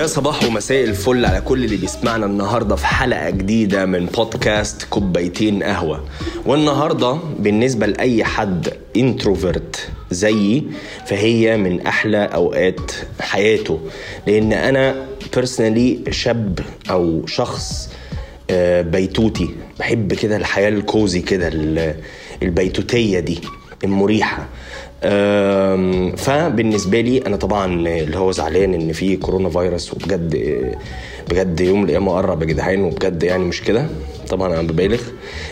[0.00, 5.62] يا صباح ومساء الفل على كل اللي بيسمعنا النهارده في حلقة جديدة من بودكاست كوبايتين
[5.62, 6.04] قهوة.
[6.46, 10.64] والنهاردة بالنسبة لأي حد introvert زيي
[11.06, 13.80] فهي من أحلى أوقات حياته.
[14.26, 16.58] لأن أنا personally شاب
[16.90, 17.88] أو شخص
[18.50, 19.50] آه، بيتوتي.
[19.78, 21.94] بحب كده الحياة ال cozy كده ال-
[22.42, 23.40] البيتوتية دي
[23.84, 24.46] المريحة.
[26.16, 30.36] فبالنسبة لي أنا طبعا اللي هو زعلان إن في كورونا فيروس وبجد
[31.30, 33.86] بجد يوم من الأيام قرب يا جدعان وبجد يعني مش كده.
[34.28, 35.00] طبعا أنا ببالغ.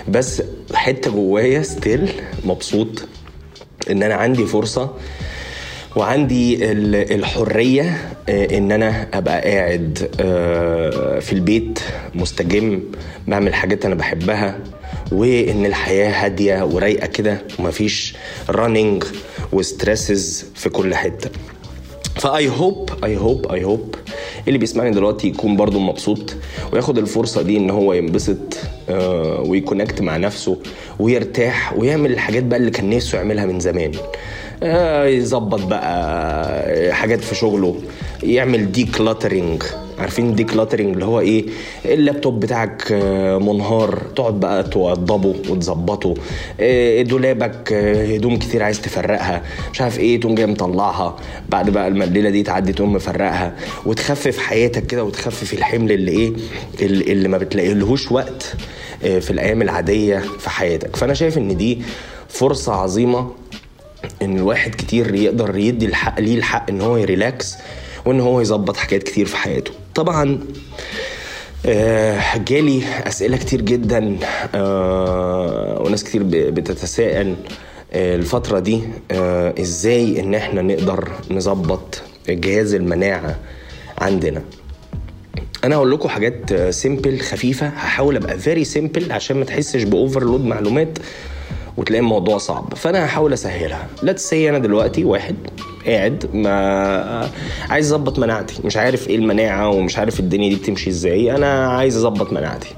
[0.09, 0.42] بس
[0.75, 2.09] حتة جوايا ستيل
[2.45, 2.89] مبسوط
[3.91, 4.91] إن أنا عندي فرصة
[5.97, 11.78] وعندي ال- الحرية آه، إن أنا أبقى قاعد آه، في البيت
[12.15, 12.80] مستجم
[13.28, 14.59] بعمل حاجات أنا بحبها
[15.12, 18.15] وإن الحياة هادية ورايقة كده ومفيش
[18.50, 19.05] running
[19.53, 21.30] و stresses في كل حتة.
[22.17, 23.94] ف I hope I hope I hope
[24.48, 26.34] اللي بيسمعني دلوقتي يكون برضو مبسوط
[26.72, 28.56] وياخد الفرصة دي إن هو ينبسط
[28.88, 30.56] آه، وي connect مع نفسه
[30.98, 33.92] ويرتاح ويعمل الحاجات بقى اللي كان نفسه يعملها من زمان.
[34.62, 37.76] آه، يظبط بقى حاجات في شغله
[38.22, 39.62] يعمل decluttering
[40.00, 41.46] عارفين decluttering اللي هو إيه؟
[41.84, 44.02] اللابتوب بتاعك آه، منهار.
[44.16, 46.14] تقعد بقى توضبه وتظبطه.
[46.60, 49.42] آه، دولابك آه، هدوم كتير عايز تفرقها.
[49.72, 51.16] مش عارف إيه تقوم جاي مطلعها.
[51.48, 53.56] بعد بقى ما الليلة دي تعدي تقوم مفرقها.
[53.86, 56.32] وتخفف حياتك كده وتخفف الحمل اللي إيه؟
[56.82, 58.54] اللي ما بتلاقي لهوش وقت
[59.00, 60.96] في الأيام العادية في حياتك.
[60.96, 61.78] فأنا شايف إن دي
[62.28, 63.30] فرصة عظيمة
[64.22, 67.54] إن الواحد كتير يقدر يدي الحق ليه الحق إن هو يريلاكس
[68.06, 69.70] وإن هو يظبط حاجات كتير في حياته.
[69.98, 70.38] طبعا
[71.66, 74.16] آه، جالي أسئلة كتير جدا
[74.54, 77.36] آه، وناس كتير بتتساءل
[77.92, 78.80] آه، الفترة دي
[79.60, 83.38] إزاي إن إحنا نقدر نظبط جهاز المناعة
[83.98, 84.42] عندنا.
[85.64, 90.44] أنا هقول لكم حاجات simple خفيفة هحاول أبقى very simple عشان ما تحسش ب overload
[90.44, 90.98] معلومات.
[91.78, 92.75] وتلاقي الموضوع صعب.
[92.75, 93.87] فأنا هحاول أسهلها.
[94.03, 95.37] Let's say أنا دلوقتي واحد
[95.87, 97.31] قاعد ما
[97.71, 98.55] عايز اظبط مناعتي.
[98.65, 101.37] مش عارف إيه المناعة ومش عارف الدنيا دي بتمشي إزاي.
[101.37, 102.69] أنا عايز أظبط مناعتي.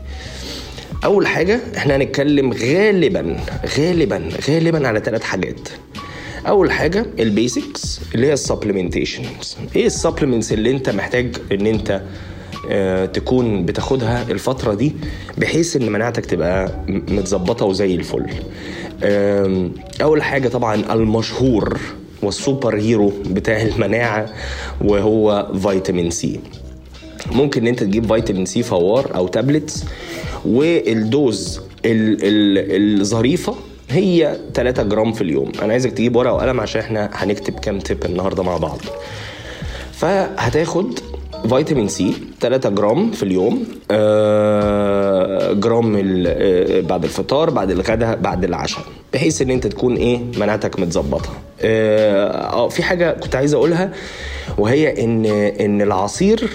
[1.05, 3.37] أول حاجة إحنا هنتكلم غالبا
[3.79, 5.69] غالبا غالبا على ثلاث حاجات.
[6.49, 11.67] أول حاجة ال basics اللي هي ال supplementations إيه ال supplements اللي أنت محتاج إن
[11.67, 12.03] أنت
[13.13, 14.93] تكون بتاخدها الفترة دي
[15.39, 18.27] بحيث إن مناعتك تبقى متظبطة وزي الفل.
[20.03, 21.81] أول حاجة طبعا المشهور
[22.23, 24.27] وال super hero بتاع المناعة
[24.81, 26.41] وهو فيتامين C.
[27.33, 29.85] ممكن إن أنت تجيب فيتامين C فوار أو tablets
[30.45, 33.55] وال dose ال- ال- الظريفة
[33.91, 35.53] هي 3 جرام في اليوم.
[35.63, 38.79] أنا عايزك تجيب ورقة وقلم عشان إحنا هنكتب كام تip النهارده مع بعض.
[39.93, 40.99] فهتاخد
[41.49, 45.97] فيتامين C 3 جرام في اليوم آه، جرام
[46.27, 51.31] آه، بعد الفطار بعد الغداء بعد العشاء بحيث إن أنت تكون إيه مناعتك متظبطة.
[51.61, 53.93] آه آه، في حاجة كنت عايز أقولها
[54.59, 55.27] وهي إن
[55.61, 56.51] إن العصير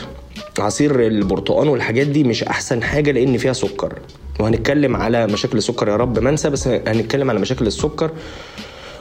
[0.60, 3.94] عصير البرتقال والحاجات دي مش أحسن حاجة لأن فيها سكر.
[4.40, 8.12] وهنتكلم على مشاكل السكر يا رب ما انسى بس هنتكلم على مشاكل السكر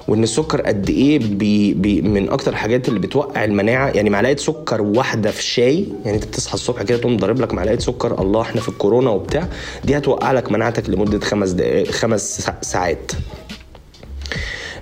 [0.09, 3.89] وإن السكر قد إيه بي بي من أكتر الحاجات اللي بتوقع المناعة.
[3.91, 7.79] يعني معلقة سكر واحدة في الشاي يعني أنت بتصحى الصبح كده تقوم ضارب لك معلقة
[7.79, 9.49] سكر الله إحنا في الكورونا وبتاع
[9.85, 13.13] دي هتوقع لك مناعتك لمدة خمس دقائق خمس سا- ساعات.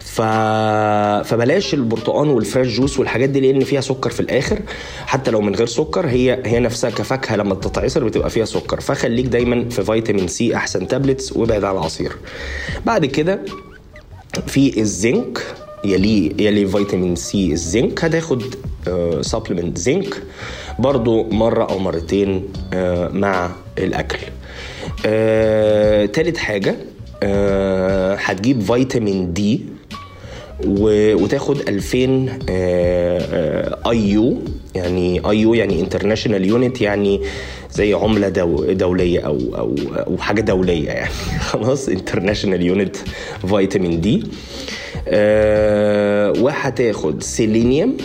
[0.00, 0.21] ف...
[1.28, 4.59] فبلاش البرتقال وال fresh juice والحاجات دي لأن فيها سكر في الآخر.
[5.06, 8.81] حتى لو من غير سكر هي هي نفسها كفاكهة لما تتعصر بتبقى فيها سكر.
[8.81, 12.12] فخليك دايما في فيتامين C أحسن tablets وابعد عن العصير.
[12.87, 13.41] بعد كده
[14.47, 15.43] في الزنك
[15.84, 18.04] يلي يلي فيتامين C الزنك.
[18.04, 18.43] هتاخد
[19.21, 20.22] supplement زنك
[20.78, 24.18] برضو مرة أو مرتين آه، مع الأكل.
[25.07, 26.77] آه، تالت حاجة
[27.22, 29.60] آه، هتجيب فيتامين D
[30.66, 32.28] وتاخد 2000
[33.91, 34.39] IU
[34.74, 37.21] يعني IU يعني international unit يعني
[37.72, 39.74] زي عملة دو دولية أو أو
[40.07, 41.10] أو حاجة دولية يعني.
[41.51, 42.97] خلاص international unit
[43.47, 44.24] فيتامين D
[46.42, 47.97] وهتاخد سيلينيوم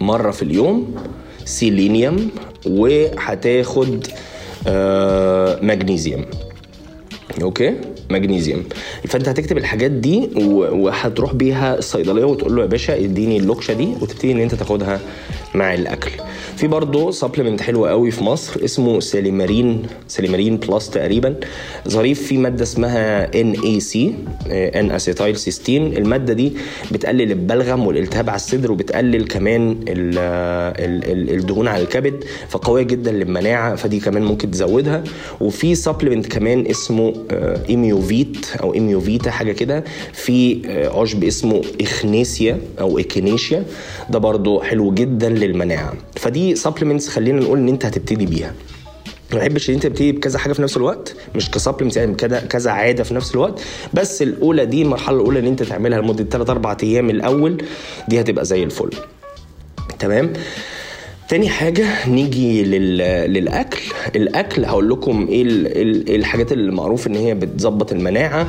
[0.00, 0.94] مرة في اليوم
[1.44, 2.30] سيلينيوم
[2.66, 4.06] وهتاخد
[4.66, 6.24] آه، مغنيسيوم
[7.42, 7.74] okay؟
[8.10, 8.64] مغنيسيوم
[9.08, 14.32] فأنت هتكتب الحاجات دي وهتروح بيها الصيدليه وتقول له يا باشا اديني اللوكشة دي وتبتدي
[14.32, 15.00] إن أنت تاخدها
[15.54, 16.10] مع الأكل.
[16.62, 21.34] في برضه supplement حلو قوي في مصر اسمه سيليمارين سيليمارين بلس تقريبا.
[21.88, 24.14] ظريف فيه مادة اسمها NAC
[24.50, 26.52] N-acetyl cysteine المادة دي
[26.92, 33.74] بتقلل البلغم والالتهاب على الصدر وبتقلل كمان ال ال الدهون على الكبد فقوية جدا للمناعة
[33.74, 35.04] فدي كمان ممكن تزودها.
[35.40, 37.14] وفي supplement كمان اسمه
[37.68, 39.84] Immuvit أو Immuvita حاجة كده.
[40.12, 40.62] في
[40.94, 43.64] عشب اسمه echinacea أو echinacea
[44.10, 45.92] ده برضو حلو جدا للمناعة.
[46.22, 48.54] فدي supplements خلينا نقول إن أنت هتبتدي بيها.
[49.32, 52.40] ما بحبش إن أنت تبتدي بكذا حاجة في نفس الوقت مش ك supplement يعني كذا
[52.40, 53.60] كذا عادة في نفس الوقت.
[53.94, 57.62] بس الأولى دي المرحلة الأولى إن أنت تعملها لمدة 3 4 أيام الأول
[58.08, 58.90] دي هتبقى زي الفل.
[59.98, 60.32] تمام؟
[61.28, 62.96] تاني حاجة نيجي لل...
[63.32, 63.80] للأكل.
[64.16, 66.14] الأكل هقول لكم إيه ال...
[66.14, 68.48] الحاجات اللي معروف إن هي بتظبط المناعة.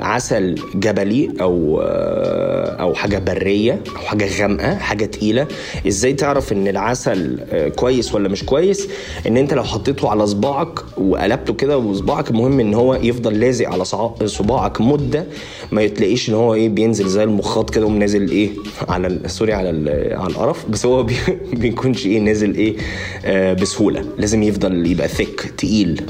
[0.00, 5.46] عسل جبلي أو آه أو حاجة برية أو حاجة غامقة حاجة تقيلة.
[5.86, 8.88] إزاي تعرف إن العسل آه كويس ولا مش كويس؟
[9.26, 13.84] إن أنت لو حطيته على صباعك وقلبته كده وصباعك المهم إن هو يفضل لازق على
[14.26, 15.24] صباعك مدة
[15.72, 18.50] ما تلاقيش إن هو إيه بينزل زي المخاط كده ونازل إيه
[18.88, 19.68] على sorry على
[20.14, 20.66] على القرف.
[20.70, 21.14] بس هو بي
[21.52, 22.76] بيكونش إيه نازل إيه
[23.24, 24.04] آه بسهولة.
[24.18, 26.02] لازم يفضل يبقى thick تقيل.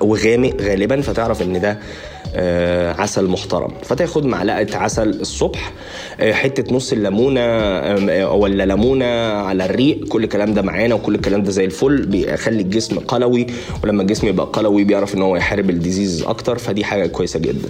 [0.00, 1.78] وغامق غالبا فتعرف إن ده
[2.36, 3.70] آه عسل محترم.
[3.82, 5.72] فتاخد معلقة عسل الصبح
[6.20, 11.42] آه حتة نص الليمونة آه ولا ليمونة على الريق كل الكلام ده معانا وكل الكلام
[11.42, 13.46] ده زي الفل بيخلي الجسم قلوي.
[13.84, 17.68] ولما الجسم يبقى قلوي بيعرف إن هو يحارب الديزيز أكتر فدي حاجة كويسة جدا.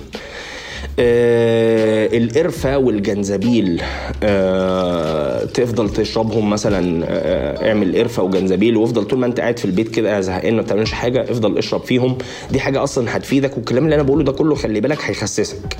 [2.12, 3.82] القرفة والجنزبيل
[4.22, 9.88] آه تفضل تشربهم مثلا آه اعمل قرفة وجنزبيل وافضل طول ما انت قاعد في البيت
[9.94, 12.18] كده زهقان ما بتعملش حاجة افضل اشرب فيهم.
[12.50, 15.76] دي حاجة أصلا هتفيدك والكلام اللي أنا بقوله ده كله خلي بالك هيخسسك.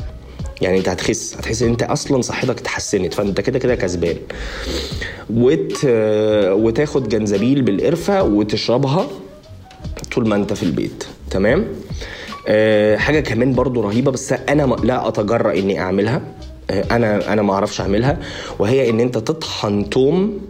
[0.61, 4.17] يعني أنت هتخس هتحس إن أنت أصلا صحتك اتحسنت فأنت كده كده كسبان.
[5.31, 5.79] وت...
[6.50, 9.06] وتاخد جنزبيل بالقرفة وتشربها
[10.15, 11.05] طول ما أنت في البيت.
[11.31, 11.67] تمام؟
[12.96, 16.20] حاجة كمان برضو رهيبة بس أنا لا أتجرأ إني أعملها.
[16.70, 18.19] أه أنا أنا ما أعرفش أعملها
[18.58, 20.41] وهي إن أنت تطحن توم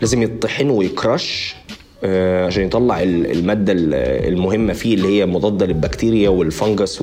[0.00, 1.56] لازم يطحن ويكرش
[2.04, 3.72] أه عشان يطلع المادة
[4.28, 7.02] المهمة فيه اللي هي مضادة للبكتيريا والفنجس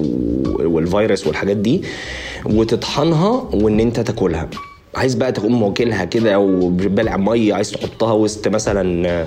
[0.49, 1.81] والفيروس والحاجات دي
[2.45, 4.49] وتطحنها وإن أنت تاكلها.
[4.95, 9.25] عايز بقى تقوم واكلها كده أو بلع مية عايز تحطها وسط مثلا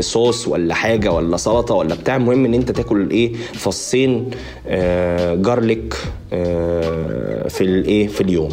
[0.00, 4.30] صوص ولا حاجة ولا سلطة ولا بتاع المهم إن أنت تاكل إيه فصين
[5.42, 5.94] جارليك
[7.48, 8.48] في الايه في اليوم.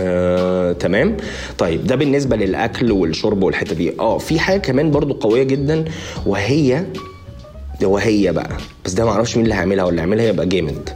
[0.00, 1.16] آه، تمام؟
[1.58, 3.92] طيب ده بالنسبة للأكل والشرب والحتة دي.
[4.00, 5.84] آه في حاجة كمان برضو قوية جدا
[6.26, 6.84] وهي
[7.82, 8.50] وهي بقى
[8.84, 10.90] بس ده معرفش مين اللي هيعملها ولا يعملها يبقى جامد.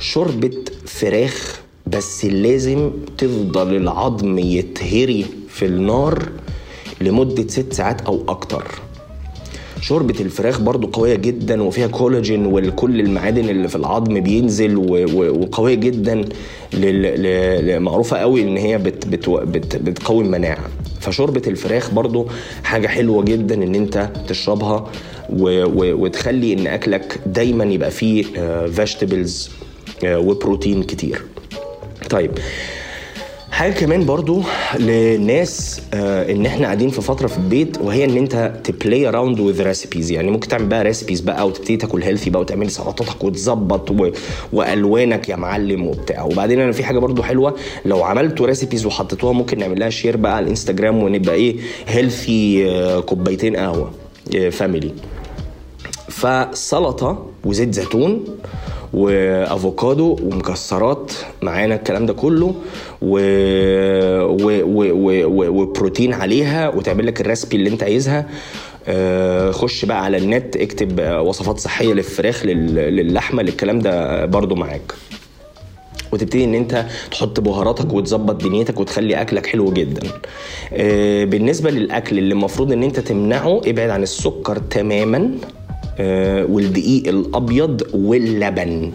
[0.00, 0.50] شوربة
[0.86, 1.61] فراخ
[1.92, 6.28] بس لازم تفضل العظم يتهري في النار
[7.00, 8.64] لمدة ست ساعات أو أكتر.
[9.80, 14.76] شوربة الفراخ برضو قوية جدا وفيها كولاجين وكل المعادن اللي في العظم بينزل
[15.16, 16.24] وقوية جدا
[17.78, 20.68] معروفة قوي إن هي بت بت بت بتقوي المناعة.
[21.00, 22.26] فشوربة الفراخ برضو
[22.64, 24.90] حاجة حلوة جدا إن أنت تشربها
[25.30, 28.22] وتخلي إن أكلك دايما يبقى فيه
[28.66, 29.50] vegetables
[30.04, 31.22] وبروتين كتير.
[32.12, 32.38] طيب
[33.50, 34.42] حاجة كمان برضو
[34.78, 39.40] للناس آه إن إحنا قاعدين في فترة في البيت وهي إن أنت ت play around
[39.40, 43.90] with recipes يعني ممكن تعمل بقى recipes بقى وتبتدي تاكل healthy بقى وتعمل سلطاتك وتظبط
[43.90, 44.10] و...
[44.52, 46.22] وألوانك يا معلم وبتاع.
[46.22, 50.36] وبعدين أنا في حاجة برضو حلوة لو عملتوا recipes وحطيتوها ممكن نعمل لها share بقى
[50.36, 53.90] على الانستجرام ونبقى إيه healthy آه كوبايتين قهوة
[54.36, 54.90] آه family
[56.08, 58.24] فسلطة وزيت زيتون
[58.92, 62.54] وأفوكادو ومكسرات معانا الكلام ده كله
[63.02, 63.18] و...
[64.22, 64.62] و...
[64.64, 65.26] و...
[65.26, 65.62] و...
[65.62, 68.26] وبروتين عليها وتعمل لك ال recipe اللي انت عايزها.
[69.50, 72.74] خش بقى على النت اكتب وصفات صحية للفراخ لل...
[72.74, 74.92] للحمة للكلام ده برضو معاك.
[76.12, 80.02] وتبتدي إن أنت تحط بهاراتك وتظبط دنيتك وتخلي أكلك حلو جدا.
[81.24, 85.18] بالنسبة للأكل اللي المفروض إن أنت تمنعه ابعد عن السكر تماما.
[85.18, 85.61] آه
[86.00, 88.92] والدقيق الأبيض واللبن.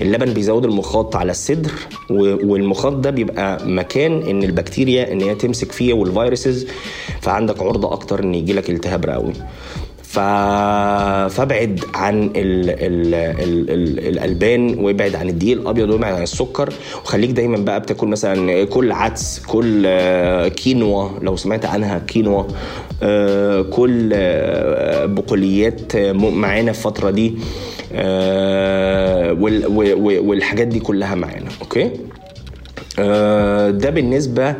[0.00, 1.72] اللبن بيزود المخاط على الصدر
[2.10, 6.66] والمخاط ده بيبقى مكان إن البكتيريا إن هي تمسك فيه والفيروسز.
[7.20, 9.32] فعندك عرضة أكتر إن يجي لك التهاب رئوي.
[11.28, 12.30] فابعد عن ال...
[12.36, 13.14] ال...
[13.14, 13.70] ال...
[13.70, 13.98] ال...
[14.08, 16.72] الألبان وابعد عن الدقيق الأبيض وابعد عن السكر.
[17.04, 19.88] وخليك دايما بقى بتاكل مثلا كل عدس كل
[20.48, 22.42] كينوا لو سمعت عنها كينوا
[23.70, 24.08] كل
[25.08, 27.34] بقوليات معانا الفترة دي
[30.28, 31.90] والحاجات دي كلها معانا أوكي؟ آه،
[33.70, 34.54] ده بالنسبة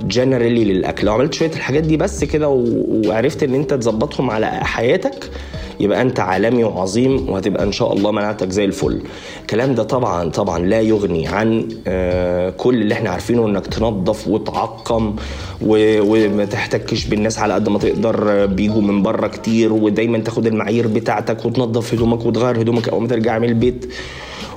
[0.00, 1.06] جنرالي للأكل.
[1.06, 5.30] لو عملت شوية الحاجات دي بس كده وعرفت إن أنت تظبطهم على حياتك
[5.80, 9.00] يبقى أنت عالمي وعظيم وهتبقى إن شاء الله مناعتك زي الفل.
[9.40, 15.16] الكلام ده طبعا طبعا لا يغني عن آه، كل اللي إحنا عارفينه إنك تنظف وتعقم
[15.62, 21.44] وما تحتكش بالناس على قد ما تقدر بيجوا من بره كتير ودايما تاخد المعايير بتاعتك
[21.44, 23.86] وتنظف هدومك وتغير هدومك أول ما ترجع من البيت.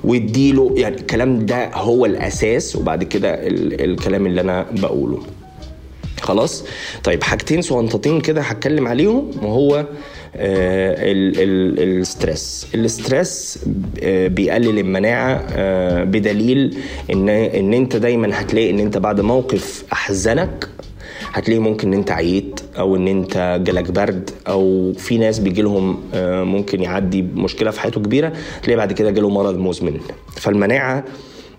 [0.08, 3.36] واديله يعني الكلام ده هو الأساس وبعد كده
[3.86, 5.20] الكلام اللي أنا بقوله.
[6.22, 6.64] خلاص؟
[7.04, 9.86] طيب حاجتين صغنطتين كده هتكلم عليهم وهو
[10.36, 12.68] آه، ال stress.
[12.76, 13.60] ال stress
[14.04, 16.78] آه، بيقلل المناعة آه، بدليل
[17.12, 20.70] إن إن أنت دايما هتلاقي إن أنت بعد موقف احزنك
[21.34, 22.47] هتلاقي ممكن إن أنت عييت
[22.80, 26.00] أو إن أنت جالك برد أو في ناس بيجي لهم
[26.54, 30.00] ممكن يعدي مشكلة في حياته كبيرة تلاقي بعد كده جاله مرض مزمن.
[30.36, 31.04] فالمناعة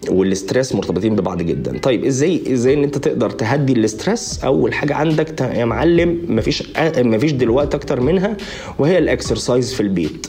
[0.08, 1.78] وال stress مرتبطين ببعض جدا.
[1.78, 6.62] طيب إزاي إزاي إن أنت تقدر تهدي ال stress اول حاجة عندك؟ يا معلم مفيش
[6.98, 8.37] مفيش دلوقتي أكتر منها
[8.78, 10.26] وهي ال exercise في البيت.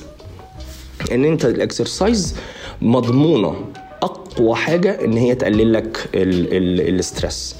[1.11, 2.35] إن أنت ال exercise
[2.81, 3.55] مضمونة
[4.03, 7.55] أقوى حاجة إن هي تقلل لك ال stress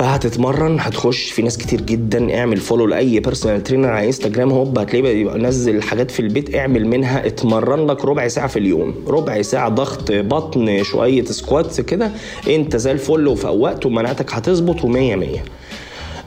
[0.00, 1.30] فهتتمرن هتخش.
[1.30, 5.82] في ناس كتير جدا اعمل follow لأي personal trainer على انستجرام هوب هتلاقيه يبقى نزل
[5.82, 8.94] حاجات في البيت اعمل منها اتمرن لك ربع ساعة في اليوم.
[9.06, 12.10] ربع ساعة ضغط بطن شوية squats كده.
[12.48, 15.26] انت زي الفل وفوقت ومناعتك هتظبط و100 100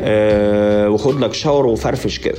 [0.02, 2.38] أه وخد لك shower وفرفش كده.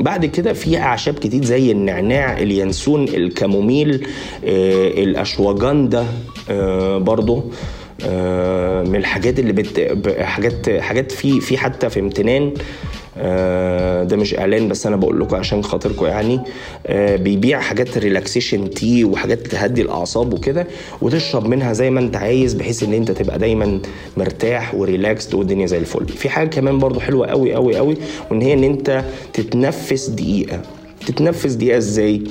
[0.00, 4.06] بعد كده في اعشاب كتير زي النعناع اليانسون ال chamomile
[4.44, 6.06] آه الأشواجندا
[6.50, 7.44] آه برضو.
[8.88, 9.80] من الحاجات اللي بت...
[10.20, 12.54] حاجات حاجات في في حتى في امتنان
[13.20, 16.40] آه، ده مش إعلان بس أنا بقول لكم عشان خاطركم يعني
[16.86, 20.66] آه، بيبيع حاجات relaxation tea وحاجات تهدي الأعصاب وكده
[21.02, 23.80] وتشرب منها زي ما أنت عايز بحيث إن أنت تبقى دايما
[24.16, 26.08] مرتاح وريلاكسد والدنيا زي الفل.
[26.08, 27.96] في حاجة كمان برضو حلوة قوي قوي قوي
[28.30, 30.60] وإن هي إن أنت تتنفس دقيقة.
[31.06, 32.22] تتنفس دقيقة إزاي؟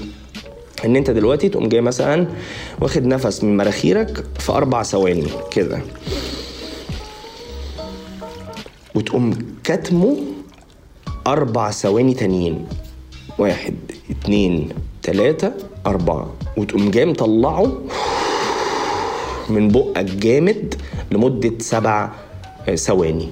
[0.86, 2.28] ان انت دلوقتي تقوم جاي مثلا
[2.82, 5.82] واخد نفس من مناخيرك في أربع ثواني كده.
[8.96, 10.18] وتقوم كاتمه
[11.28, 12.66] أربع ثواني تانيين.
[13.38, 13.76] واحد
[14.10, 14.70] اتنين
[15.04, 15.52] تلاتة
[15.86, 16.34] أربعة.
[16.58, 17.82] وتقوم جاي مطلعه
[19.50, 20.76] من بقك جامد
[21.12, 22.10] لمدة سبع
[22.76, 23.30] ثواني.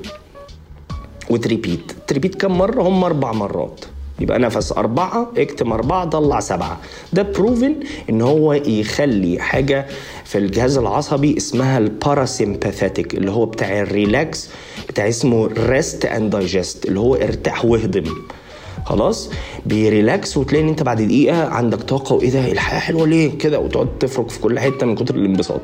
[1.30, 1.92] وت repeat.
[2.08, 3.86] ت repeat كم مرة؟ هم أربع مرات.
[4.20, 6.80] يبقى نفس أربعة اكتم أربعة طلع سبعة.
[7.14, 7.76] ده proven
[8.10, 9.86] إن هو يخلي حاجة
[10.26, 14.50] في الجهاز العصبي اسمها ال parasympathetic اللي هو بتاع ال relax
[14.90, 18.04] بتاع اسمه rest and digest اللي هو ارتاح واهضم.
[18.86, 19.30] خلاص؟
[19.66, 23.60] بي relax وتلاقي إن أنت بعد دقيقة عندك طاقة وإيه ده؟ الحياة حلوة ليه؟ كده
[23.60, 25.62] وتقعد تفرك في كل حتة من كتر الانبساط.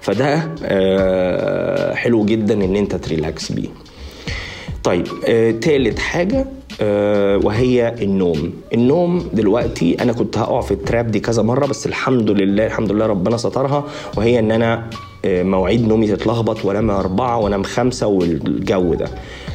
[0.00, 3.68] فده آه حلو جدا إن أنت تريلاكس بيه.
[4.84, 6.46] طيب آه تالت حاجة
[7.44, 8.52] وهي النوم.
[8.74, 13.06] النوم دلوقتي أنا كنت هقع في التراب دي كذا مرة بس الحمد لله الحمد لله
[13.06, 13.84] ربنا سترها
[14.16, 14.90] وهي إن أنا
[15.24, 19.08] آه، مواعيد نومي تتلخبط وأنام أربعة وأنام خمسة والجو ده.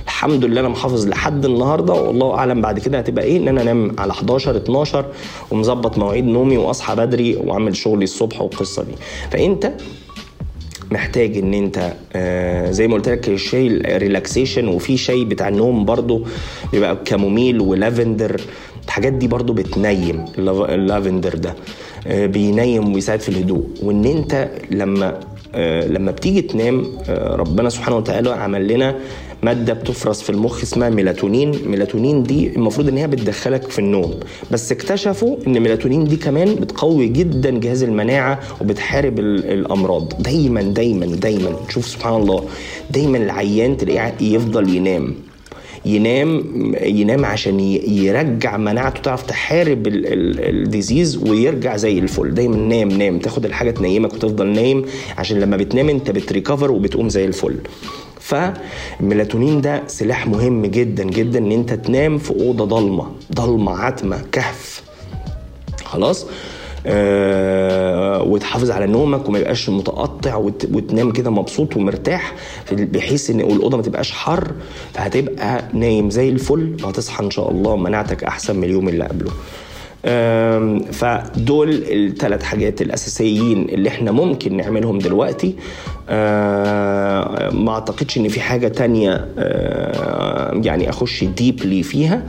[0.05, 3.95] الحمد لله أنا محافظ لحد النهارده والله أعلم بعد كده هتبقى إيه إن أنا أنام
[3.99, 5.05] على 11 12
[5.51, 8.91] ومظبط مواعيد نومي وأصحى بدري وأعمل شغلي الصبح والقصة دي.
[9.31, 9.71] فأنت
[10.91, 16.25] محتاج إن أنت آه زي ما قلت لك الشاي relaxation وفي شاي بتاع النوم برضو
[16.71, 18.41] بيبقى chamomile و lavender.
[18.85, 21.55] الحاجات دي برضو بتنيم اللافندر ده
[22.07, 23.63] آه بينيم ويساعد في الهدوء.
[23.83, 25.19] وإن أنت لما
[25.55, 28.95] آه لما بتيجي تنام ربنا سبحانه وتعالى عمل لنا
[29.43, 31.51] مادة بتفرز في المخ اسمها melatonin.
[31.65, 34.13] melatonin دي المفروض إن هي بتدخلك في النوم.
[34.51, 40.13] بس اكتشفوا إن ميلاتونين دي كمان بتقوي جدا جهاز المناعة وبتحارب الأمراض.
[40.23, 41.55] دايما دايما دايما.
[41.69, 42.43] شوف سبحان الله.
[42.89, 45.15] دايما العيان تلاقيه يفضل ينام.
[45.85, 46.43] ينام
[46.81, 52.33] ينام عشان يرجع مناعته تعرف تحارب الديزيز ويرجع زي الفل.
[52.33, 53.19] دايما نام نام.
[53.19, 54.85] تاخد الحاجة تنيمك وتفضل نايم.
[55.17, 57.55] عشان لما بتنام أنت بتريكفر وبتقوم زي الفل.
[58.25, 64.83] فالميلاتونين ده سلاح مهم جدا جدا إن أنت تنام في أوضة ضلمة ضلمة عتمه كهف.
[65.85, 66.25] خلاص؟
[66.87, 70.67] آه وتحافظ على نومك وما يبقاش متقطع وت...
[70.73, 72.33] وتنام كده مبسوط ومرتاح
[72.71, 74.51] بحيث إن الأوضة ما تبقاش حر
[74.93, 79.31] فهتبقى نايم زي الفل وهتصحى إن شاء الله مناعتك أحسن من اليوم اللي قبله.
[80.91, 85.55] فدول الثلاث حاجات الأساسيين اللي إحنا ممكن نعملهم دلوقتي.
[87.51, 89.27] ما أعتقدش إن في حاجة تانية
[90.65, 92.23] يعني أخش deeply فيها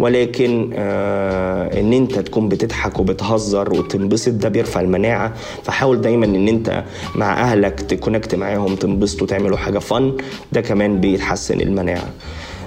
[0.00, 5.34] ولكن آه إن أنت تكون بتضحك وبتهزر وتنبسط ده بيرفع المناعة.
[5.64, 10.16] فحاول دايما إن أنت مع أهلك ت connect معاهم تنبسطوا تعملوا حاجة fun
[10.52, 12.08] ده كمان بيتحسن المناعة.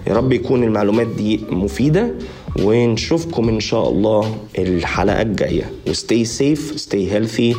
[0.07, 2.11] يا رب يكون المعلومات دي مفيدة.
[2.59, 5.71] ونشوفكم إن شاء الله الحلقة الجاية.
[5.87, 7.55] و stay safe stay healthy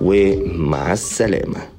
[0.00, 1.75] ومع السلامة.